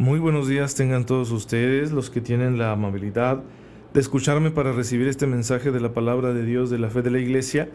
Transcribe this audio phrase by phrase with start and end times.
[0.00, 3.42] Muy buenos días tengan todos ustedes, los que tienen la amabilidad
[3.92, 7.10] de escucharme para recibir este mensaje de la palabra de Dios, de la fe de
[7.10, 7.68] la iglesia,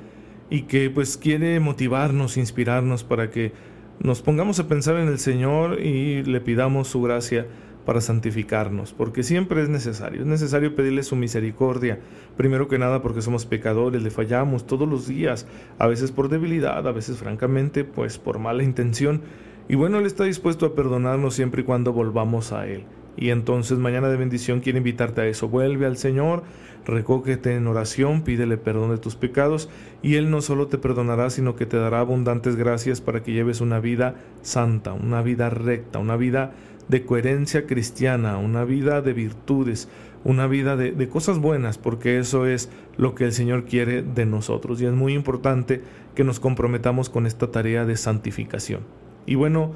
[0.49, 3.53] y que pues quiere motivarnos, inspirarnos para que
[3.99, 7.45] nos pongamos a pensar en el Señor y le pidamos su gracia
[7.85, 11.99] para santificarnos, porque siempre es necesario, es necesario pedirle su misericordia,
[12.37, 15.45] primero que nada porque somos pecadores, le fallamos todos los días,
[15.77, 19.21] a veces por debilidad, a veces francamente pues por mala intención,
[19.67, 22.83] y bueno, Él está dispuesto a perdonarnos siempre y cuando volvamos a Él.
[23.17, 25.47] Y entonces mañana de bendición quiere invitarte a eso.
[25.47, 26.43] Vuelve al Señor,
[26.85, 29.69] recógete en oración, pídele perdón de tus pecados
[30.03, 33.61] y Él no solo te perdonará, sino que te dará abundantes gracias para que lleves
[33.61, 36.51] una vida santa, una vida recta, una vida
[36.87, 39.89] de coherencia cristiana, una vida de virtudes,
[40.23, 44.25] una vida de, de cosas buenas, porque eso es lo que el Señor quiere de
[44.27, 44.79] nosotros.
[44.81, 45.81] Y es muy importante
[46.13, 49.04] que nos comprometamos con esta tarea de santificación.
[49.25, 49.73] Y bueno,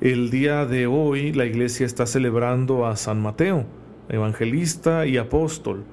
[0.00, 3.64] el día de hoy la iglesia está celebrando a San Mateo,
[4.08, 5.84] evangelista y apóstol,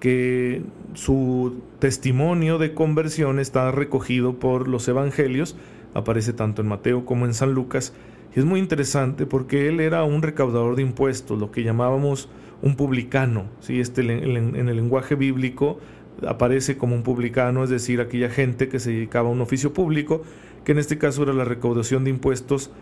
[0.00, 0.62] que
[0.94, 5.56] su testimonio de conversión está recogido por los evangelios,
[5.94, 7.92] aparece tanto en Mateo como en San Lucas,
[8.34, 12.28] y es muy interesante porque él era un recaudador de impuestos, lo que llamábamos
[12.62, 13.80] un publicano, ¿sí?
[13.80, 15.78] este, en el lenguaje bíblico
[16.26, 20.22] aparece como un publicano, es decir, aquella gente que se dedicaba a un oficio público,
[20.66, 22.72] que en este caso era la recaudación de impuestos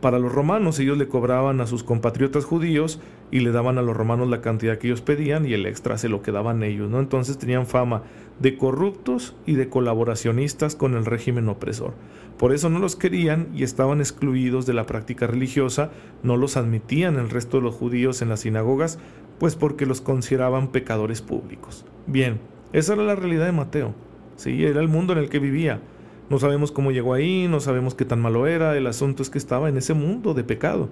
[0.00, 0.78] para los romanos.
[0.80, 2.98] Ellos le cobraban a sus compatriotas judíos
[3.30, 6.08] y le daban a los romanos la cantidad que ellos pedían y el extra se
[6.08, 6.98] lo quedaban ellos, ¿no?
[6.98, 8.04] Entonces tenían fama
[8.40, 11.92] de corruptos y de colaboracionistas con el régimen opresor.
[12.38, 15.90] Por eso no los querían y estaban excluidos de la práctica religiosa,
[16.22, 18.98] no los admitían el resto de los judíos en las sinagogas,
[19.38, 21.84] pues porque los consideraban pecadores públicos.
[22.06, 22.40] Bien,
[22.72, 23.94] esa era la realidad de Mateo.
[24.36, 25.82] Sí, era el mundo en el que vivía.
[26.28, 29.38] No sabemos cómo llegó ahí, no sabemos qué tan malo era, el asunto es que
[29.38, 30.88] estaba en ese mundo de pecado.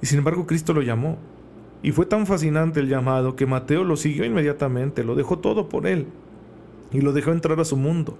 [0.00, 1.18] Y sin embargo Cristo lo llamó.
[1.82, 5.86] Y fue tan fascinante el llamado que Mateo lo siguió inmediatamente, lo dejó todo por
[5.86, 6.06] él.
[6.90, 8.16] Y lo dejó entrar a su mundo,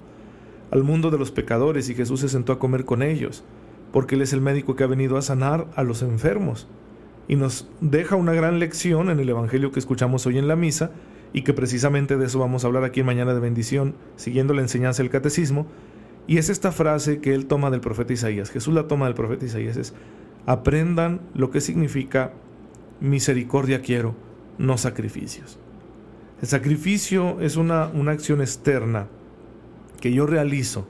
[0.71, 3.45] al mundo de los pecadores, y Jesús se sentó a comer con ellos,
[3.93, 6.67] porque Él es el médico que ha venido a sanar a los enfermos.
[7.29, 10.91] Y nos deja una gran lección en el Evangelio que escuchamos hoy en la misa,
[11.33, 15.03] y que precisamente de eso vamos a hablar aquí Mañana de Bendición, siguiendo la enseñanza
[15.03, 15.67] del Catecismo,
[16.27, 19.47] y es esta frase que él toma del profeta Isaías, Jesús la toma del profeta
[19.47, 19.95] Isaías, es,
[20.45, 22.33] aprendan lo que significa
[23.01, 24.15] misericordia quiero,
[24.59, 25.59] no sacrificios.
[26.41, 29.09] El sacrificio es una, una acción externa
[30.01, 30.87] que yo realizo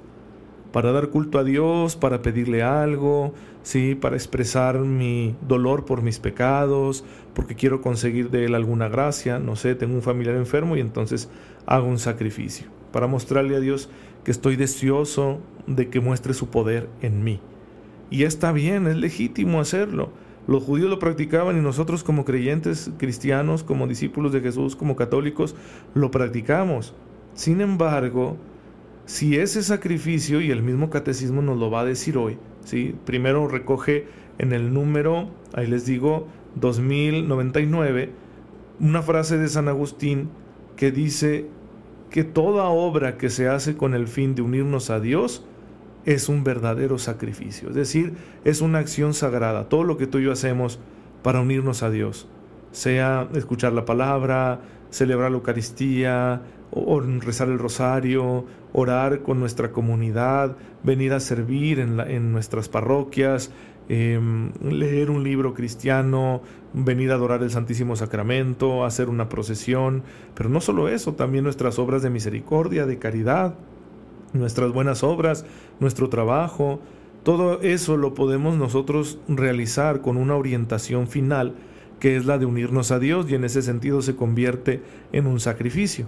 [0.72, 3.32] para dar culto a Dios, para pedirle algo,
[3.62, 7.04] sí, para expresar mi dolor por mis pecados,
[7.34, 11.30] porque quiero conseguir de él alguna gracia, no sé, tengo un familiar enfermo y entonces
[11.66, 13.90] hago un sacrificio para mostrarle a Dios
[14.24, 17.40] que estoy deseoso de que muestre su poder en mí.
[18.08, 20.08] Y está bien, es legítimo hacerlo.
[20.46, 25.54] Los judíos lo practicaban y nosotros como creyentes cristianos, como discípulos de Jesús, como católicos,
[25.92, 26.94] lo practicamos.
[27.34, 28.38] Sin embargo,
[29.04, 32.94] si ese sacrificio, y el mismo catecismo nos lo va a decir hoy, ¿sí?
[33.04, 34.06] primero recoge
[34.38, 38.08] en el número, ahí les digo, 2099,
[38.80, 40.30] una frase de San Agustín
[40.76, 41.50] que dice
[42.10, 45.44] que toda obra que se hace con el fin de unirnos a Dios
[46.04, 50.24] es un verdadero sacrificio, es decir, es una acción sagrada, todo lo que tú y
[50.24, 50.78] yo hacemos
[51.22, 52.28] para unirnos a Dios,
[52.70, 60.56] sea escuchar la palabra, celebrar la Eucaristía, o rezar el rosario, orar con nuestra comunidad,
[60.82, 63.50] venir a servir en, en nuestras parroquias,
[63.88, 66.42] Em, leer un libro cristiano,
[66.72, 70.02] venir a adorar el Santísimo Sacramento, hacer una procesión,
[70.34, 73.54] pero no solo eso, también nuestras obras de misericordia, de caridad,
[74.32, 75.46] nuestras buenas obras,
[75.78, 76.80] nuestro trabajo,
[77.22, 81.54] todo eso lo podemos nosotros realizar con una orientación final
[82.00, 85.38] que es la de unirnos a Dios y en ese sentido se convierte en un
[85.38, 86.06] sacrificio.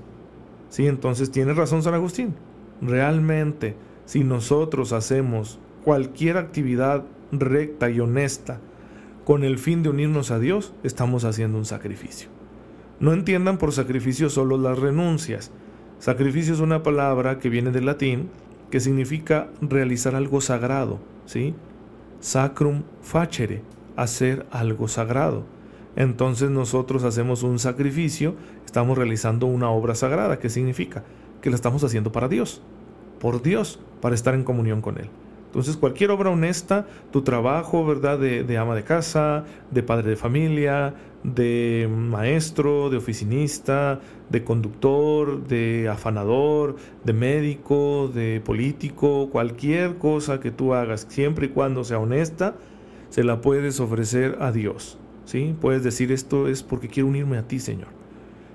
[0.69, 2.35] Sí, entonces tiene razón San Agustín.
[2.81, 8.61] Realmente, si nosotros hacemos cualquier actividad recta y honesta
[9.25, 12.29] con el fin de unirnos a Dios, estamos haciendo un sacrificio.
[13.01, 15.51] No entiendan por sacrificio solo las renuncias.
[15.99, 18.31] Sacrificio es una palabra que viene del latín
[18.71, 21.55] que significa realizar algo sagrado, ¿sí?
[22.21, 23.63] Sacrum facere,
[23.97, 25.45] hacer algo sagrado.
[25.99, 31.03] Entonces nosotros hacemos un sacrificio, estamos realizando una obra sagrada, ¿qué significa?
[31.43, 32.63] Que la estamos haciendo para Dios,
[33.19, 35.11] por Dios, para estar en comunión con Él.
[35.47, 38.17] Entonces cualquier obra honesta, tu trabajo, ¿verdad?
[38.17, 43.99] De, ama de casa, de padre de familia, de maestro, de oficinista,
[44.31, 51.49] de conductor, de afanador, de médico, de político, cualquier cosa que tú hagas, siempre y
[51.49, 52.55] cuando sea honesta,
[53.09, 54.97] se la puedes ofrecer a Dios.
[55.29, 55.55] ¿Sí?
[55.61, 57.89] Puedes decir esto es porque quiero unirme a ti, Señor.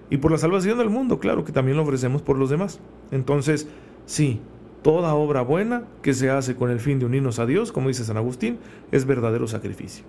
[0.10, 2.80] Y por la salvación del mundo, claro que también lo ofrecemos por los demás.
[3.12, 3.68] Entonces,
[4.06, 4.42] sí,
[4.84, 8.04] Toda obra buena que se hace con el fin de unirnos a Dios, como dice
[8.04, 8.60] San Agustín,
[8.92, 10.04] es verdadero sacrificio.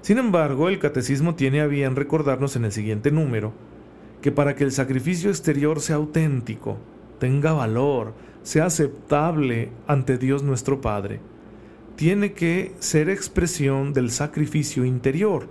[0.00, 3.52] Sin embargo, el catecismo tiene a bien recordarnos en el siguiente número
[4.20, 6.76] que para que el sacrificio exterior sea auténtico,
[7.20, 8.12] tenga valor,
[8.42, 11.20] sea aceptable ante Dios nuestro Padre,
[11.94, 15.46] tiene que ser expresión del sacrificio interior,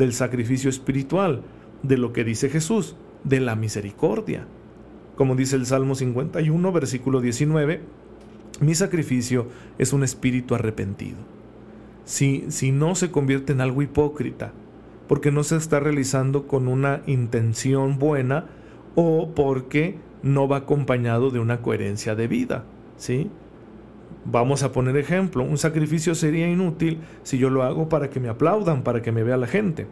[0.00, 1.42] del sacrificio espiritual,
[1.82, 4.46] de lo que dice Jesús, de la misericordia.
[5.14, 7.82] Como dice el Salmo 51, versículo 19,
[8.60, 11.18] mi sacrificio es un espíritu arrepentido.
[12.06, 14.52] Si, si no se convierte en algo hipócrita,
[15.06, 18.46] porque no se está realizando con una intención buena
[18.94, 22.64] o porque no va acompañado de una coherencia de vida,
[22.96, 23.30] ¿sí?
[24.24, 28.28] Vamos a poner ejemplo, un sacrificio sería inútil si yo lo hago para que me
[28.28, 29.86] aplaudan, para que me vea la gente.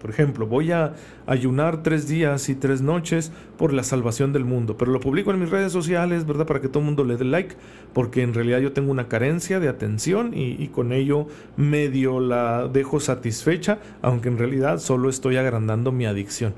[0.00, 0.94] Por ejemplo, voy a
[1.26, 5.40] ayunar tres días y tres noches por la salvación del mundo, pero lo publico en
[5.40, 6.46] mis redes sociales, ¿verdad?
[6.46, 7.56] Para que todo el mundo le dé like,
[7.92, 13.00] porque en realidad yo tengo una carencia de atención y, con ello medio la dejo
[13.00, 16.54] satisfecha, aunque en realidad solo estoy agrandando mi adicción.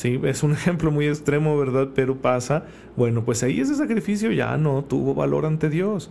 [0.00, 1.90] Sí, es un ejemplo muy extremo, ¿verdad?
[1.94, 2.64] Pero pasa,
[2.96, 6.10] bueno, pues ahí ese sacrificio ya no tuvo valor ante Dios,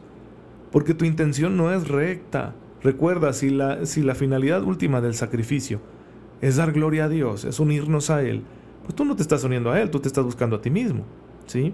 [0.72, 2.54] porque tu intención no es recta.
[2.84, 5.82] Recuerda, si la, si la finalidad última del sacrificio
[6.40, 8.44] es dar gloria a Dios, es unirnos a Él,
[8.84, 11.04] pues tú no te estás uniendo a Él, tú te estás buscando a ti mismo,
[11.48, 11.74] ¿sí?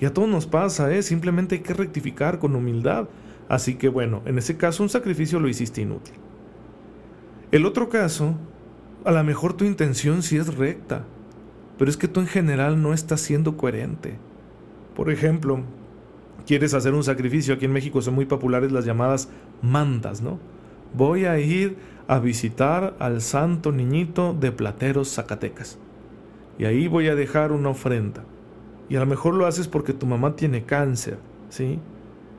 [0.00, 1.02] Y a todos nos pasa, ¿eh?
[1.02, 3.08] Simplemente hay que rectificar con humildad.
[3.48, 6.14] Así que bueno, en ese caso un sacrificio lo hiciste inútil.
[7.50, 8.36] El otro caso,
[9.04, 11.04] a lo mejor tu intención sí es recta,
[11.78, 14.18] pero es que tú en general no estás siendo coherente.
[14.94, 15.60] Por ejemplo,
[16.46, 19.28] quieres hacer un sacrificio, aquí en México son muy populares las llamadas
[19.62, 20.38] mandas, ¿no?
[20.94, 21.76] Voy a ir
[22.08, 25.78] a visitar al santo niñito de Plateros, Zacatecas.
[26.58, 28.24] Y ahí voy a dejar una ofrenda.
[28.88, 31.18] Y a lo mejor lo haces porque tu mamá tiene cáncer,
[31.50, 31.80] ¿sí?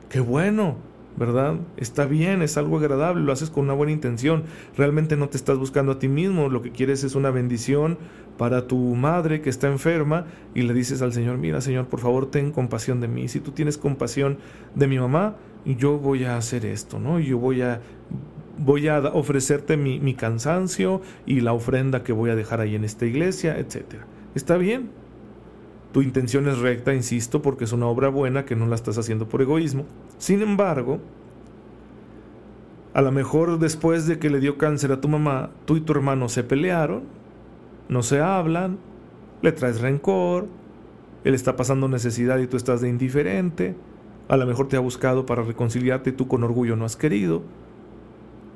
[0.08, 0.76] Qué bueno,
[1.18, 1.56] ¿verdad?
[1.76, 4.44] Está bien, es algo agradable, lo haces con una buena intención.
[4.76, 7.98] Realmente no te estás buscando a ti mismo, lo que quieres es una bendición
[8.38, 12.30] para tu madre que está enferma y le dices al Señor, mira Señor, por favor
[12.30, 13.28] ten compasión de mí.
[13.28, 14.38] Si tú tienes compasión
[14.74, 17.18] de mi mamá, yo voy a hacer esto, ¿no?
[17.18, 17.80] Yo voy a
[18.58, 23.06] voy a ofrecerte mi, cansancio y la ofrenda que voy a dejar ahí en esta
[23.06, 24.02] iglesia, etc.
[24.34, 24.90] Está bien.
[25.92, 29.28] Tu intención es recta, insisto, porque es una obra buena que no la estás haciendo
[29.28, 29.86] por egoísmo.
[30.18, 31.00] Sin embargo,
[32.92, 35.92] a lo mejor después de que le dio cáncer a tu mamá, tú y tu
[35.92, 37.04] hermano se pelearon,
[37.88, 38.78] no se hablan,
[39.40, 40.46] le traes rencor,
[41.24, 43.74] él está pasando necesidad y tú estás de indiferente,
[44.28, 47.42] a lo mejor te ha buscado para reconciliarte y tú con orgullo no has querido.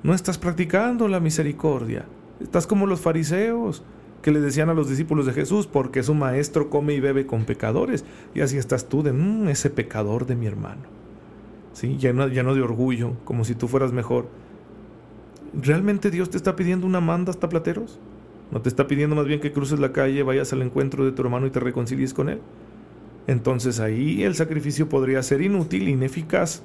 [0.02, 2.04] No estás practicando la misericordia.
[2.40, 3.82] Estás como los fariseos
[4.22, 7.44] que le decían a los discípulos de Jesús, porque su maestro come y bebe con
[7.44, 8.04] pecadores.
[8.34, 10.82] Y así estás tú de mm, ese pecador de mi hermano.
[11.72, 11.96] ¿Sí?
[11.98, 14.28] Lleno, lleno de orgullo, como si tú fueras mejor.
[15.52, 17.98] ¿Realmente Dios te está pidiendo una manda hasta plateros?
[18.50, 21.22] ¿No te está pidiendo más bien que cruces la calle, vayas al encuentro de tu
[21.22, 22.40] hermano y te reconcilies con él?
[23.26, 26.62] Entonces ahí el sacrificio podría ser inútil, ineficaz,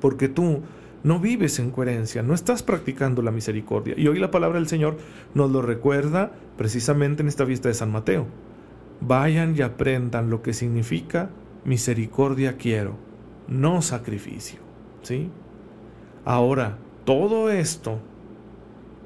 [0.00, 0.60] porque tú
[1.02, 3.94] no vives en coherencia, no estás practicando la misericordia.
[3.96, 4.96] Y hoy la palabra del Señor
[5.34, 8.26] nos lo recuerda precisamente en esta fiesta de San Mateo.
[9.00, 11.30] Vayan y aprendan lo que significa
[11.64, 12.96] misericordia quiero,
[13.48, 14.60] no sacrificio.
[15.02, 15.30] ¿Sí?
[16.24, 17.98] Ahora, todo esto,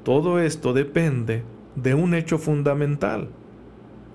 [0.03, 1.43] todo esto depende
[1.75, 3.29] de un hecho fundamental.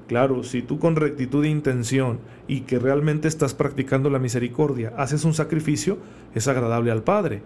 [0.06, 2.18] Claro, si tú con rectitud de intención
[2.48, 5.98] y que realmente estás practicando la misericordia haces un sacrificio,
[6.34, 7.42] es agradable al Padre.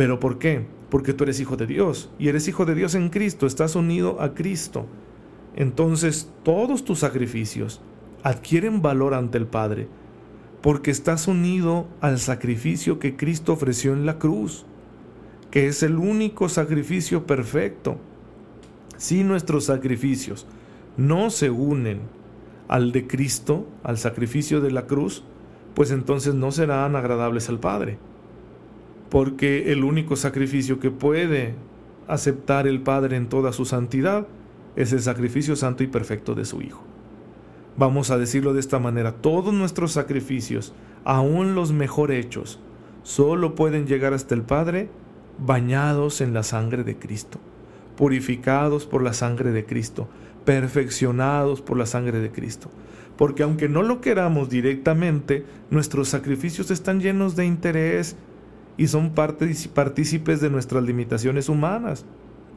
[0.00, 0.64] ¿Pero por qué?
[0.88, 4.22] Porque tú eres hijo de Dios y eres hijo de Dios en Cristo, estás unido
[4.22, 4.86] a Cristo.
[5.54, 7.82] Entonces todos tus sacrificios
[8.22, 9.88] adquieren valor ante el Padre
[10.62, 14.64] porque estás unido al sacrificio que Cristo ofreció en la cruz,
[15.50, 17.98] que es el único sacrificio perfecto.
[18.96, 20.46] Si nuestros sacrificios
[20.96, 22.00] no se unen
[22.68, 25.24] al de Cristo, al sacrificio de la cruz,
[25.74, 27.98] pues entonces no serán agradables al Padre.
[29.10, 31.54] Porque el único sacrificio que puede
[32.06, 34.26] aceptar el Padre en toda su santidad
[34.76, 36.82] es el sacrificio santo y perfecto de su Hijo.
[37.76, 40.74] Vamos a decirlo de esta manera, todos nuestros sacrificios,
[41.04, 42.60] aun los mejor hechos,
[43.02, 44.90] solo pueden llegar hasta el Padre
[45.38, 47.38] bañados en la sangre de Cristo,
[47.96, 50.08] purificados por la sangre de Cristo,
[50.44, 52.70] perfeccionados por la sangre de Cristo.
[53.16, 58.16] Porque aunque no lo queramos directamente, nuestros sacrificios están llenos de interés
[58.76, 62.04] y son partícipes de nuestras limitaciones humanas.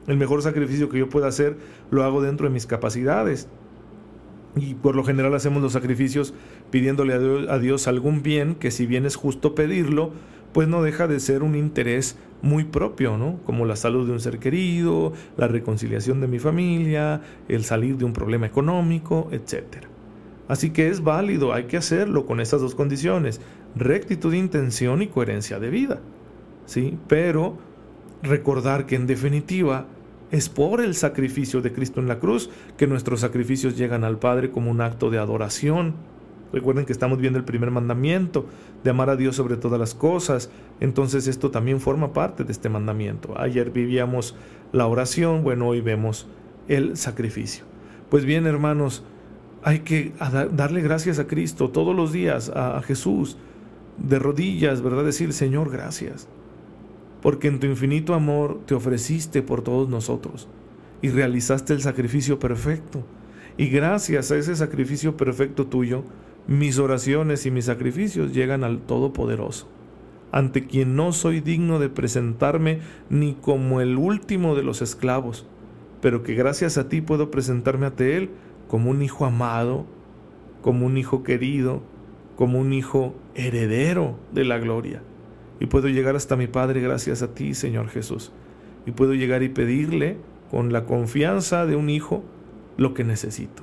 [0.07, 1.57] El mejor sacrificio que yo pueda hacer
[1.91, 3.47] lo hago dentro de mis capacidades.
[4.55, 6.33] Y por lo general hacemos los sacrificios
[6.69, 7.13] pidiéndole
[7.49, 10.11] a Dios, algún bien que si bien es justo pedirlo,
[10.53, 13.39] pues no deja de ser un interés muy propio, ¿no?
[13.45, 18.05] Como la salud de un ser querido, la reconciliación de mi familia, el salir de
[18.05, 19.87] un problema económico, etc.
[20.47, 23.39] Así que es válido, hay que hacerlo con estas dos condiciones,
[23.75, 26.01] rectitud de intención y coherencia de vida.
[26.65, 26.97] ¿Sí?
[27.07, 27.57] Pero
[28.21, 29.87] recordar que en definitiva
[30.31, 34.49] es por el sacrificio de Cristo en la cruz que nuestros sacrificios llegan al Padre
[34.49, 35.93] como un acto de adoración.
[36.51, 38.45] Recuerden que estamos viendo el primer mandamiento,
[38.83, 40.49] de amar a Dios sobre todas las cosas.
[40.79, 43.39] Entonces esto también forma parte de este mandamiento.
[43.39, 44.35] Ayer vivíamos
[44.71, 46.27] la oración, bueno, hoy vemos
[46.67, 47.65] el sacrificio.
[48.09, 49.03] Pues bien, hermanos,
[49.63, 50.13] hay que
[50.51, 53.37] darle gracias a Cristo todos los días, a Jesús,
[53.97, 55.05] de rodillas, ¿verdad?
[55.05, 56.27] Decir, Señor, gracias
[57.23, 60.49] porque en tu infinito amor te ofreciste por todos nosotros
[61.01, 63.05] y realizaste el sacrificio perfecto.
[63.55, 66.03] Y gracias a ese sacrificio perfecto tuyo,
[66.47, 69.69] mis oraciones y mis sacrificios llegan al Todopoderoso,
[70.33, 72.79] ante quien no soy digno de presentarme
[73.09, 75.47] ni como el último de los esclavos,
[76.01, 78.31] pero que gracias a ti puedo presentarme ante Él
[78.73, 79.85] como un hijo amado,
[80.63, 81.83] como un hijo querido,
[82.35, 85.03] como un hijo heredero de la gloria
[85.59, 88.31] y puedo llegar hasta mi Padre gracias a ti, Señor Jesús.
[88.87, 90.17] Y puedo llegar y pedirle
[90.49, 92.23] con la confianza de un hijo
[92.77, 93.61] lo que necesito.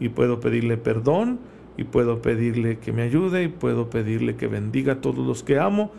[0.00, 1.40] Y puedo pedirle perdón,
[1.78, 5.58] y puedo pedirle que me ayude, y puedo pedirle que bendiga a todos los que
[5.58, 5.92] amo,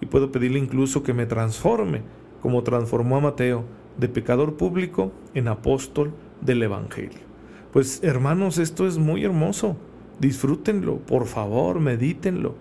[0.00, 2.02] y puedo pedirle incluso que me transforme,
[2.42, 3.64] como transformó a Mateo,
[3.98, 7.29] de pecador público en apóstol del Evangelio.
[7.72, 9.76] Pues hermanos, esto es muy hermoso.
[10.18, 12.54] Disfrútenlo, por favor, medítenlo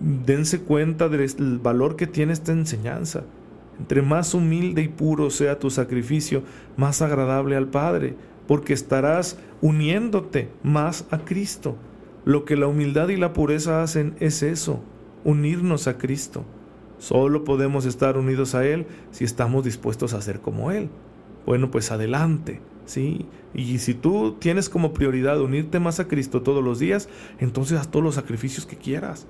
[0.00, 3.24] dense cuenta del valor que tiene esta enseñanza.
[3.78, 6.42] Entre más humilde y puro sea tu sacrificio,
[6.76, 11.76] más agradable al Padre, porque estarás uniéndote más a Cristo.
[12.24, 14.80] Lo que la humildad y la pureza hacen es eso,
[15.24, 16.44] unirnos a Cristo.
[16.98, 20.88] Solo podemos estar unidos a Él si estamos dispuestos a ser como Él.
[21.46, 23.26] Bueno, pues adelante, ¿sí?
[23.54, 27.88] Y si tú tienes como prioridad unirte más a Cristo todos los días, entonces haz
[27.88, 29.26] todos los sacrificios que quieras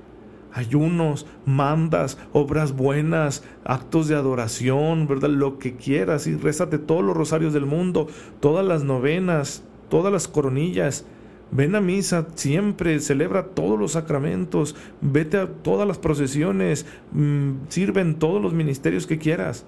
[0.52, 5.30] ayunos, mandas, obras buenas, actos de adoración, ¿verdad?
[5.30, 8.08] Lo que quieras y rézate todos los rosarios del mundo,
[8.40, 11.04] todas las novenas, todas las coronillas.
[11.50, 18.02] Ven a misa siempre, celebra todos los sacramentos, vete a todas las procesiones, mm, sirve
[18.02, 19.64] en todos los ministerios que quieras.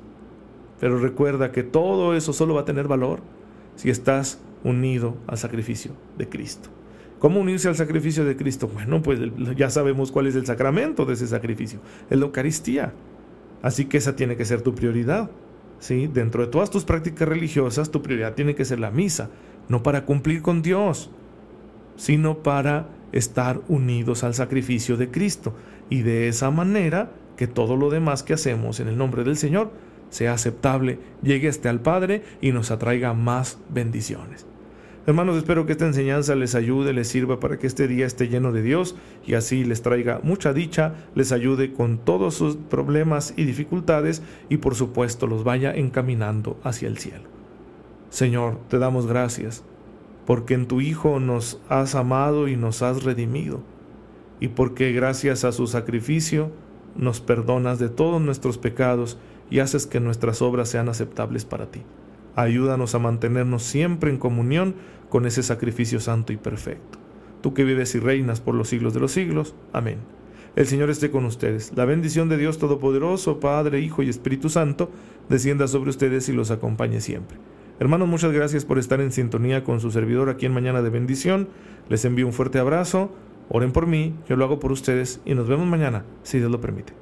[0.78, 3.20] Pero recuerda que todo eso solo va a tener valor
[3.80, 6.68] si estás unido al sacrificio de Cristo.
[7.18, 8.68] ¿Cómo unirse al sacrificio de Cristo?
[8.68, 9.18] Bueno, pues
[9.56, 12.92] ya sabemos cuál es el sacramento de ese sacrificio, es la Eucaristía.
[13.62, 15.30] Así que esa tiene que ser tu prioridad.
[15.78, 16.08] ¿sí?
[16.12, 19.30] Dentro de todas tus prácticas religiosas, tu prioridad tiene que ser la misa,
[19.70, 21.10] no para cumplir con Dios,
[21.96, 25.54] sino para estar unidos al sacrificio de Cristo.
[25.88, 29.72] Y de esa manera que todo lo demás que hacemos en el nombre del Señor
[30.10, 34.46] sea aceptable, llegue hasta al Padre y nos atraiga más bendiciones.
[35.06, 38.52] Hermanos, espero que esta enseñanza les ayude, les sirva para que este día esté lleno
[38.52, 43.44] de Dios y así les traiga mucha dicha, les ayude con todos sus problemas y
[43.44, 47.24] dificultades y por supuesto los vaya encaminando hacia el cielo.
[48.10, 49.64] Señor, te damos gracias
[50.26, 53.62] porque en tu Hijo nos has amado y nos has redimido
[54.38, 56.50] y porque gracias a su sacrificio
[56.94, 59.18] nos perdonas de todos nuestros pecados
[59.50, 61.82] y haces que nuestras obras sean aceptables para ti.
[62.36, 64.76] Ayúdanos a mantenernos siempre en comunión
[65.08, 66.98] con ese sacrificio santo y perfecto.
[67.42, 69.54] Tú que vives y reinas por los siglos de los siglos.
[69.72, 69.98] Amén.
[70.56, 71.72] El Señor esté con ustedes.
[71.76, 74.90] La bendición de Dios Todopoderoso, Padre, Hijo y Espíritu Santo,
[75.28, 77.38] descienda sobre ustedes y los acompañe siempre.
[77.78, 81.48] Hermanos, muchas gracias por estar en sintonía con su servidor aquí en Mañana de Bendición.
[81.88, 83.10] Les envío un fuerte abrazo.
[83.48, 86.60] Oren por mí, yo lo hago por ustedes y nos vemos mañana, si Dios lo
[86.60, 86.99] permite.